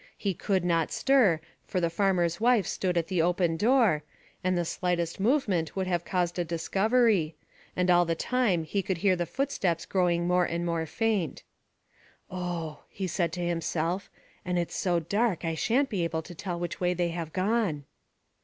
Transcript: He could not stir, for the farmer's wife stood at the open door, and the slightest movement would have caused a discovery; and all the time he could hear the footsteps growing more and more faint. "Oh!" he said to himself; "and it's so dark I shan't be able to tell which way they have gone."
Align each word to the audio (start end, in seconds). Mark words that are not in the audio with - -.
He 0.17 0.33
could 0.33 0.65
not 0.65 0.91
stir, 0.91 1.39
for 1.67 1.79
the 1.79 1.91
farmer's 1.91 2.41
wife 2.41 2.65
stood 2.65 2.97
at 2.97 3.05
the 3.05 3.21
open 3.21 3.55
door, 3.55 4.01
and 4.43 4.57
the 4.57 4.65
slightest 4.65 5.19
movement 5.19 5.75
would 5.75 5.85
have 5.85 6.03
caused 6.05 6.39
a 6.39 6.43
discovery; 6.43 7.35
and 7.75 7.91
all 7.91 8.03
the 8.05 8.15
time 8.15 8.63
he 8.63 8.81
could 8.81 8.97
hear 8.97 9.15
the 9.15 9.27
footsteps 9.27 9.85
growing 9.85 10.27
more 10.27 10.45
and 10.45 10.65
more 10.65 10.87
faint. 10.87 11.43
"Oh!" 12.31 12.79
he 12.89 13.05
said 13.05 13.31
to 13.33 13.41
himself; 13.45 14.09
"and 14.43 14.57
it's 14.57 14.75
so 14.75 14.99
dark 14.99 15.45
I 15.45 15.53
shan't 15.53 15.91
be 15.91 16.03
able 16.03 16.23
to 16.23 16.33
tell 16.33 16.59
which 16.59 16.79
way 16.81 16.95
they 16.95 17.09
have 17.09 17.31
gone." 17.31 17.83